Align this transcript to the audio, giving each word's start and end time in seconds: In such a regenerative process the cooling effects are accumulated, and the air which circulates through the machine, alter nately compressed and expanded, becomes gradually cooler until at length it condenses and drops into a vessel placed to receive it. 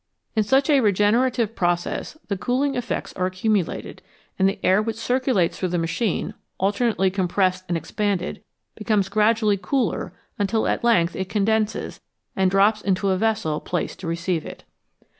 In 0.35 0.41
such 0.41 0.67
a 0.67 0.79
regenerative 0.81 1.55
process 1.55 2.17
the 2.27 2.35
cooling 2.35 2.73
effects 2.73 3.13
are 3.13 3.27
accumulated, 3.27 4.01
and 4.39 4.49
the 4.49 4.57
air 4.65 4.81
which 4.81 4.95
circulates 4.95 5.59
through 5.59 5.69
the 5.69 5.77
machine, 5.77 6.33
alter 6.57 6.87
nately 6.91 7.11
compressed 7.13 7.65
and 7.67 7.77
expanded, 7.77 8.41
becomes 8.73 9.09
gradually 9.09 9.59
cooler 9.61 10.11
until 10.39 10.67
at 10.67 10.83
length 10.83 11.15
it 11.15 11.29
condenses 11.29 11.99
and 12.35 12.49
drops 12.49 12.81
into 12.81 13.09
a 13.11 13.17
vessel 13.17 13.59
placed 13.59 13.99
to 13.99 14.07
receive 14.07 14.43
it. 14.43 14.63